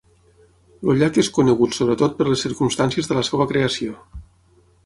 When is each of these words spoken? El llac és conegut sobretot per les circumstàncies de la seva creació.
El 0.93 0.97
llac 1.01 1.19
és 1.23 1.29
conegut 1.35 1.77
sobretot 1.79 2.17
per 2.21 2.27
les 2.31 2.47
circumstàncies 2.47 3.11
de 3.13 3.19
la 3.21 3.25
seva 3.29 3.49
creació. 3.53 4.01